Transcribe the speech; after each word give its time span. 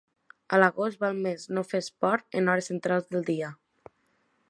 A 0.55 0.57
l'agost 0.61 1.03
val 1.03 1.19
més 1.27 1.45
no 1.57 1.65
fer 1.73 1.81
esport 1.85 2.41
en 2.41 2.53
hores 2.55 2.73
centrals 2.73 3.11
del 3.13 3.27
dia. 3.33 3.55